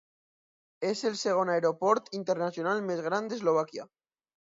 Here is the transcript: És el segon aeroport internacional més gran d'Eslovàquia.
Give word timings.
És 0.91 1.03
el 1.09 1.19
segon 1.25 1.53
aeroport 1.57 2.11
internacional 2.23 2.85
més 2.91 3.07
gran 3.11 3.33
d'Eslovàquia. 3.33 3.91